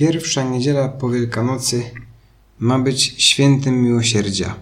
[0.00, 1.82] Pierwsza niedziela po Wielkanocy
[2.58, 4.54] ma być świętem miłosierdzia,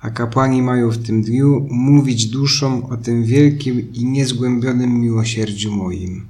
[0.00, 6.26] a kapłani mają w tym dniu mówić duszom o tym wielkim i niezgłębionym miłosierdziu moim.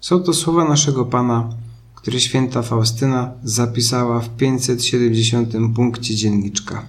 [0.00, 1.48] Są to słowa naszego Pana,
[1.94, 6.86] które święta Faustyna zapisała w 570 punkcie dzienniczka.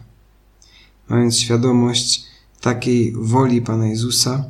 [1.09, 2.25] Mając świadomość
[2.61, 4.45] takiej woli Pana Jezusa,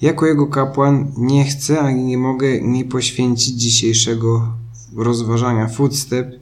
[0.00, 4.56] jako Jego kapłan nie chcę ani nie mogę nie poświęcić dzisiejszego
[4.96, 6.40] rozważania footstep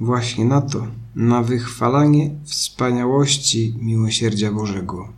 [0.00, 0.86] właśnie na to,
[1.16, 5.12] na wychwalanie wspaniałości miłosierdzia Bożego.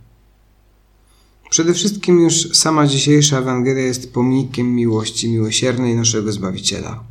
[1.49, 7.03] Przede wszystkim już sama dzisiejsza Ewangelia jest pomnikiem miłości miłosiernej naszego Zbawiciela.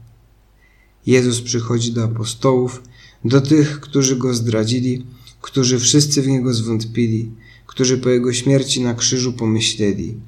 [1.07, 2.83] Jezus przychodzi do apostołów,
[3.25, 5.07] do tych, którzy Go zdradzili,
[5.41, 7.30] którzy wszyscy w Niego zwątpili,
[7.66, 10.15] którzy po Jego śmierci na krzyżu pomyśleli–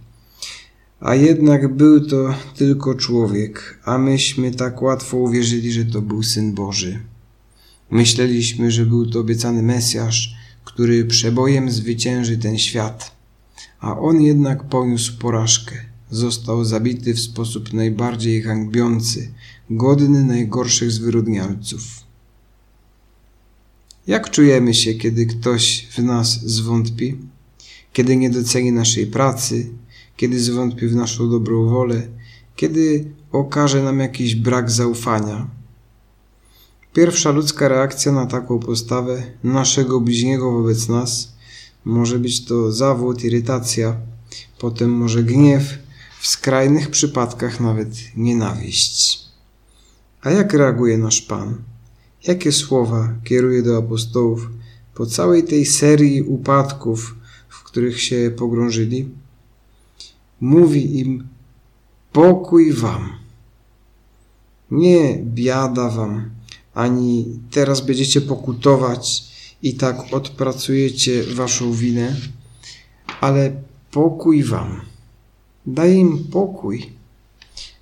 [1.01, 6.53] a jednak był to tylko człowiek, a myśmy tak łatwo uwierzyli, że to był Syn
[6.53, 7.01] Boży.
[7.91, 10.35] Myśleliśmy, że był to obiecany Mesjasz,
[10.65, 13.17] który przebojem zwycięży ten świat.
[13.81, 15.75] A on jednak poniósł porażkę.
[16.11, 19.33] Został zabity w sposób najbardziej hańbiący,
[19.71, 21.83] godny najgorszych zwyrodnialców.
[24.07, 27.17] Jak czujemy się, kiedy ktoś w nas zwątpi?
[27.93, 29.71] Kiedy nie doceni naszej pracy,
[30.21, 32.09] kiedy zwątpi w naszą dobrą wolę,
[32.57, 35.47] kiedy okaże nam jakiś brak zaufania.
[36.93, 41.33] Pierwsza ludzka reakcja na taką postawę naszego bliźniego wobec nas
[41.85, 43.97] może być to zawód, irytacja,
[44.59, 45.79] potem może gniew,
[46.21, 49.25] w skrajnych przypadkach nawet nienawiść.
[50.23, 51.57] A jak reaguje nasz Pan?
[52.27, 54.51] Jakie słowa kieruje do apostołów
[54.95, 57.15] po całej tej serii upadków,
[57.49, 59.20] w których się pogrążyli?
[60.41, 61.29] Mówi im
[62.13, 63.13] pokój wam.
[64.71, 66.31] Nie biada wam,
[66.75, 69.31] ani teraz będziecie pokutować
[69.63, 72.17] i tak odpracujecie waszą winę,
[73.21, 74.81] ale pokój wam.
[75.67, 76.93] Daje im pokój.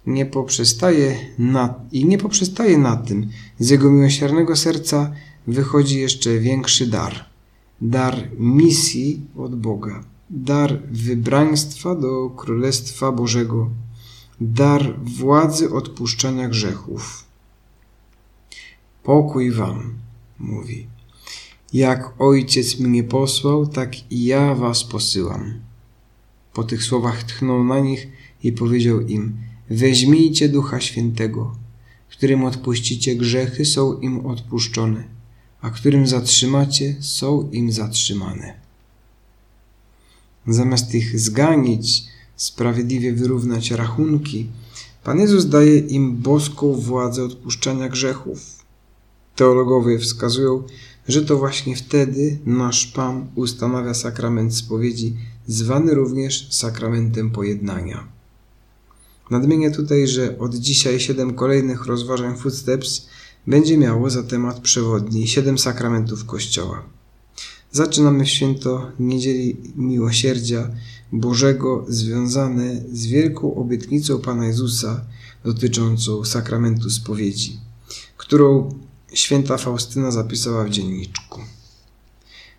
[0.07, 3.31] Nie poprzestaje na, I nie poprzestaje na tym.
[3.59, 5.13] Z jego miłosiernego serca
[5.47, 7.25] wychodzi jeszcze większy dar.
[7.81, 13.71] Dar misji od Boga dar wybraństwa do Królestwa Bożego,
[14.41, 17.25] dar władzy odpuszczania grzechów.
[19.03, 19.95] Pokój wam,
[20.39, 20.87] mówi.
[21.73, 25.61] Jak ojciec mnie posłał, tak i ja was posyłam.
[26.53, 28.09] Po tych słowach tchnął na nich
[28.43, 29.37] i powiedział im:
[29.71, 31.57] Weźmijcie ducha świętego,
[32.09, 35.05] którym odpuścicie grzechy, są im odpuszczone,
[35.61, 38.68] a którym zatrzymacie, są im zatrzymane.
[40.49, 42.05] Zamiast ich zganić,
[42.37, 44.47] sprawiedliwie wyrównać rachunki,
[45.05, 48.41] Pan Jezus daje im boską władzę odpuszczania grzechów.
[49.37, 50.63] Teologowie wskazują,
[51.09, 55.17] że to właśnie wtedy nasz Pan ustanawia sakrament spowiedzi,
[55.47, 58.09] zwany również sakramentem pojednania.
[59.31, 63.07] Nadmienię tutaj, że od dzisiaj siedem kolejnych rozważań Footsteps
[63.47, 66.98] będzie miało za temat przewodni siedem sakramentów Kościoła.
[67.73, 70.71] Zaczynamy święto Niedzieli Miłosierdzia
[71.13, 75.05] Bożego związane z wielką obietnicą Pana Jezusa
[75.45, 77.59] dotyczącą sakramentu spowiedzi,
[78.17, 78.75] którą
[79.13, 81.41] święta Faustyna zapisała w dzienniczku.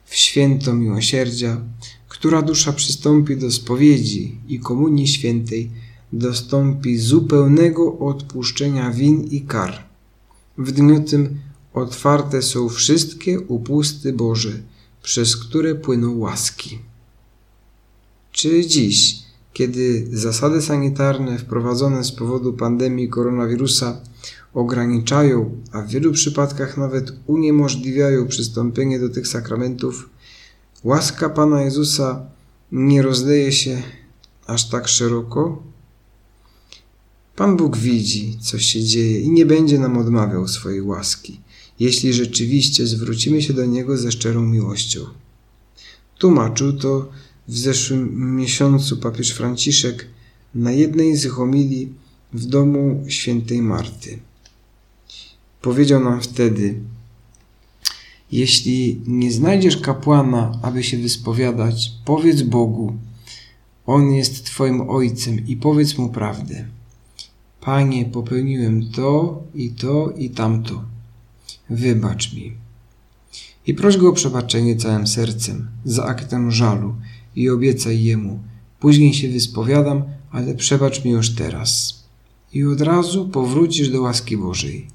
[0.06, 1.62] W święto miłosierdzia,
[2.10, 5.72] która dusza przystąpi do spowiedzi i komunii świętej,
[6.14, 9.84] dostąpi zupełnego odpuszczenia win i kar.
[10.58, 11.40] W dniu tym
[11.74, 14.52] otwarte są wszystkie upusty Boże–
[15.04, 16.80] przez które płyną łaski.
[18.32, 19.16] Czy dziś,
[19.54, 24.02] kiedy zasady sanitarne wprowadzone z powodu pandemii koronawirusa
[24.54, 30.10] ograniczają, a w wielu przypadkach nawet uniemożliwiają przystąpienie do tych sakramentów,
[30.84, 32.26] łaska Pana Jezusa
[32.72, 33.82] nie rozleje się
[34.48, 35.64] aż tak szeroko?
[37.36, 41.42] Pan Bóg widzi, co się dzieje i nie będzie nam odmawiał swojej łaski
[41.80, 45.00] jeśli rzeczywiście zwrócimy się do Niego ze szczerą miłością.
[46.18, 47.10] Tłumaczył to
[47.48, 50.08] w zeszłym miesiącu papież Franciszek
[50.56, 51.94] na jednej z homilii
[52.34, 54.20] w domu świętej Marty.
[55.62, 56.80] Powiedział nam wtedy,
[58.32, 62.94] jeśli nie znajdziesz kapłana, aby się wyspowiadać, powiedz Bogu,
[63.86, 66.66] On jest Twoim Ojcem i powiedz Mu prawdę.
[67.62, 70.84] Panie, popełniłem to i to i tamto
[71.70, 72.54] wybacz mi.
[73.68, 76.96] I proś go o przebaczenie całym sercem, za aktem żalu
[77.36, 78.40] i obiecaj jemu,
[78.80, 82.00] później się wyspowiadam, ale przebacz mi już teraz.
[82.54, 84.88] I od razu powrócisz do łaski Bożej.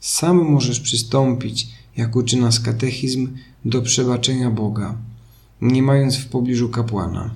[0.00, 3.28] sam możesz przystąpić, jak uczy nas katechizm,
[3.64, 4.98] do przebaczenia Boga,
[5.60, 7.34] nie mając w pobliżu kapłana.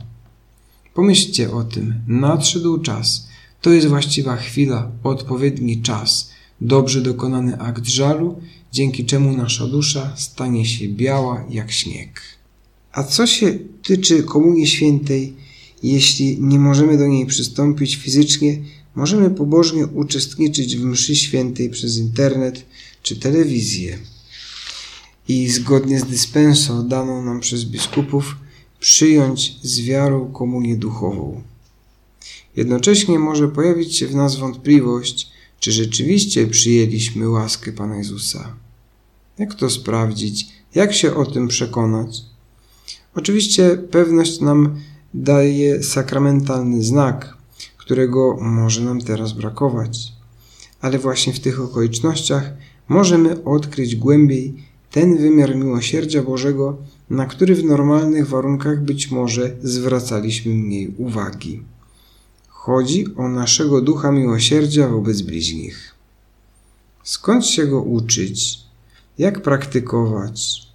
[0.94, 3.28] Pomyślcie o tym, nadszedł czas,
[3.60, 6.30] to jest właściwa chwila, odpowiedni czas,
[6.61, 8.41] dobrze dokonany akt żalu,
[8.73, 12.20] dzięki czemu nasza dusza stanie się biała jak śnieg.
[12.93, 15.35] A co się tyczy Komunii Świętej,
[15.82, 18.58] jeśli nie możemy do niej przystąpić fizycznie,
[18.94, 22.67] możemy pobożnie uczestniczyć w mszy świętej przez internet
[23.02, 23.99] czy telewizję.
[25.29, 28.37] I zgodnie z dyspensą daną nam przez biskupów
[28.81, 31.43] przyjąć z wiarą komunię duchową.
[32.56, 38.56] Jednocześnie może pojawić się w nas wątpliwość, czy rzeczywiście przyjęliśmy łaskę Pana Jezusa.
[39.38, 40.49] Jak to sprawdzić?
[40.75, 42.23] Jak się o tym przekonać?
[43.14, 44.81] Oczywiście pewność nam
[45.14, 47.37] daje sakramentalny znak,
[47.76, 50.12] którego może nam teraz brakować.
[50.81, 52.52] Ale właśnie w tych okolicznościach
[52.88, 54.55] możemy odkryć głębiej
[54.91, 56.79] ten wymiar miłosierdzia Bożego,
[57.11, 61.62] na który w normalnych warunkach być może zwracaliśmy mniej uwagi.
[62.66, 65.94] Chodzi o naszego ducha miłosierdzia wobec bliźnich.
[67.04, 68.58] Skąd się go uczyć?
[69.18, 70.68] Jak praktykować?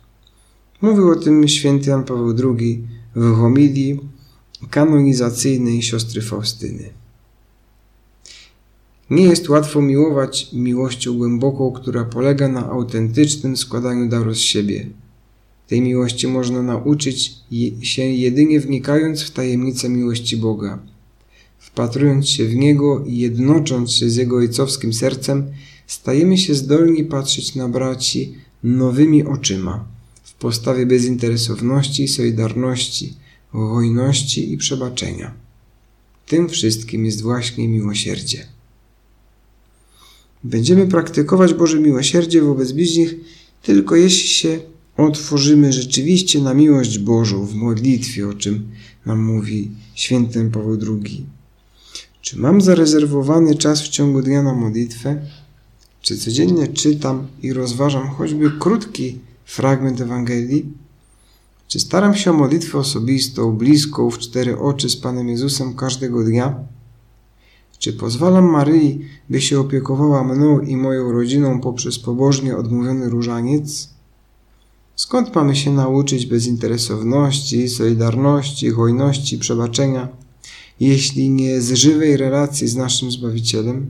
[0.81, 3.99] Mówił o tym święty Jan Paweł II w homilii
[4.69, 6.89] kanonizacyjnej siostry Faustyny.
[9.09, 14.88] Nie jest łatwo miłować miłością głęboką, która polega na autentycznym składaniu daru z siebie.
[15.67, 17.33] Tej miłości można nauczyć
[17.81, 20.90] się jedynie wnikając w tajemnicę miłości Boga.
[21.71, 25.51] Wpatrując się w Niego i jednocząc się z Jego ojcowskim sercem,
[25.88, 29.85] stajemy się zdolni patrzeć na braci nowymi oczyma,
[30.23, 33.13] w postawie bezinteresowności, solidarności,
[33.51, 35.33] hojności i przebaczenia.
[36.27, 38.45] Tym wszystkim jest właśnie miłosierdzie.
[40.44, 43.15] Będziemy praktykować Boże miłosierdzie wobec bliźnich
[43.62, 44.59] tylko jeśli się
[44.97, 48.67] otworzymy rzeczywiście na miłość Bożą w modlitwie, o czym
[49.06, 51.25] nam mówi święty Paweł II.
[52.21, 55.21] Czy mam zarezerwowany czas w ciągu dnia na modlitwę?
[56.01, 60.73] Czy codziennie czytam i rozważam choćby krótki fragment Ewangelii?
[61.68, 66.56] Czy staram się o modlitwę osobistą, bliską, w cztery oczy z Panem Jezusem każdego dnia?
[67.79, 73.89] Czy pozwalam Maryi, by się opiekowała mną i moją rodziną poprzez pobożnie odmówiony różaniec?
[74.95, 80.07] Skąd mamy się nauczyć bezinteresowności, solidarności, hojności, przebaczenia,
[80.81, 83.89] jeśli nie z żywej relacji z naszym Zbawicielem?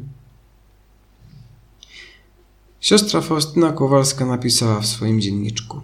[2.82, 5.82] Siostra Faustyna Kowalska napisała w swoim dzienniczku.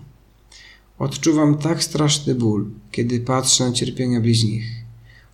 [1.00, 4.66] Odczuwam tak straszny ból, kiedy patrzę na cierpienia bliźnich.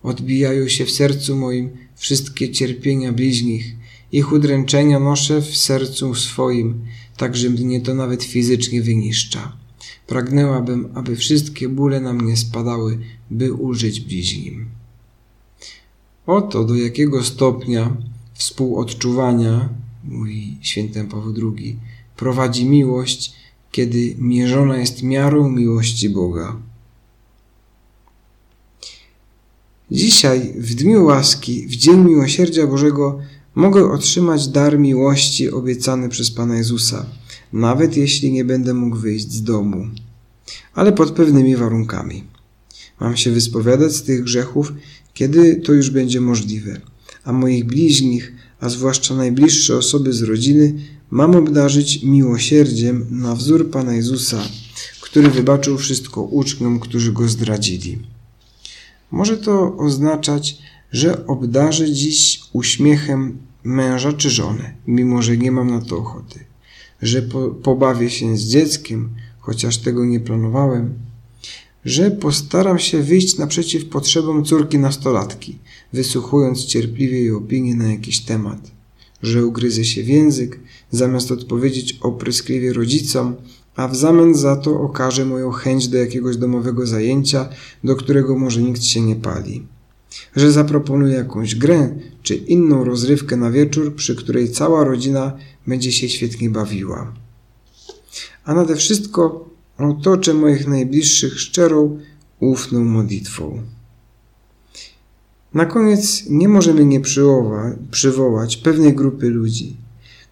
[0.02, 3.76] Odbijają się w sercu moim wszystkie cierpienia bliźnich.
[4.12, 6.84] Ich udręczenia noszę w sercu swoim,
[7.16, 9.56] tak że mnie to nawet fizycznie wyniszcza.
[10.06, 12.98] Pragnęłabym, aby wszystkie bóle na mnie spadały,
[13.30, 14.83] by ulżyć bliźnim.
[16.26, 17.96] Oto do jakiego stopnia
[18.34, 19.68] współodczuwania,
[20.04, 21.78] mówi święty Paweł II,
[22.16, 23.32] prowadzi miłość,
[23.70, 26.56] kiedy mierzona jest miarą miłości Boga.
[29.90, 33.18] Dzisiaj, w Dniu Łaski, w Dzień Miłosierdzia Bożego,
[33.54, 37.06] mogę otrzymać dar miłości obiecany przez Pana Jezusa,
[37.52, 39.86] nawet jeśli nie będę mógł wyjść z domu,
[40.74, 42.24] ale pod pewnymi warunkami.
[43.00, 44.72] Mam się wyspowiadać z tych grzechów,
[45.14, 46.80] kiedy to już będzie możliwe,
[47.24, 50.74] a moich bliźnich, a zwłaszcza najbliższe osoby z rodziny,
[51.10, 54.48] mam obdarzyć miłosierdziem na wzór Pana Jezusa,
[55.00, 57.98] który wybaczył wszystko uczniom, którzy go zdradzili.
[59.10, 60.58] Może to oznaczać,
[60.92, 66.40] że obdarzę dziś uśmiechem męża czy żonę, mimo że nie mam na to ochoty,
[67.02, 69.08] że po, pobawię się z dzieckiem,
[69.40, 70.94] chociaż tego nie planowałem,
[71.84, 75.58] że postaram się wyjść naprzeciw potrzebom córki nastolatki,
[75.92, 78.70] wysłuchując cierpliwie jej opinię na jakiś temat,
[79.22, 80.60] że ugryzę się w język,
[80.90, 83.34] zamiast odpowiedzieć opryskliwie rodzicom,
[83.76, 87.48] a w zamian za to okaże moją chęć do jakiegoś domowego zajęcia,
[87.84, 89.66] do którego może nikt się nie pali.
[90.36, 95.36] Że zaproponuję jakąś grę czy inną rozrywkę na wieczór, przy której cała rodzina
[95.66, 97.14] będzie się świetnie bawiła.
[98.44, 101.98] A nade wszystko otoczę moich najbliższych szczerą,
[102.40, 103.62] ufną modlitwą.
[105.54, 107.00] Na koniec nie możemy nie
[107.90, 109.76] przywołać pewnej grupy ludzi–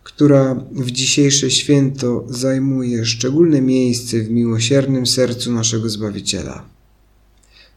[0.02, 6.64] która w dzisiejsze święto zajmuje szczególne miejsce w miłosiernym sercu naszego Zbawiciela.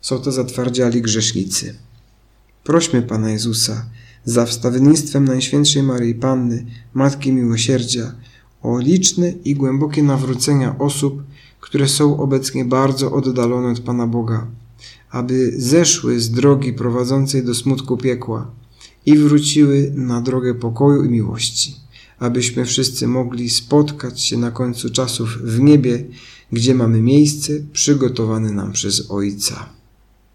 [0.01, 1.75] Są to zatwardziali grzesznicy.
[2.63, 3.85] Prośmy Pana Jezusa
[4.25, 8.15] za wstawiennictwem Najświętszej Maryi Panny, Matki Miłosierdzia,
[8.65, 11.23] o liczne i głębokie nawrócenia osób,
[11.59, 14.47] które są obecnie bardzo oddalone od Pana Boga,
[15.11, 18.51] aby zeszły z drogi prowadzącej do smutku piekła
[19.05, 21.75] i wróciły na drogę pokoju i miłości,
[22.19, 26.05] abyśmy wszyscy mogli spotkać się na końcu czasów w niebie,
[26.51, 29.69] gdzie mamy miejsce przygotowane nam przez Ojca.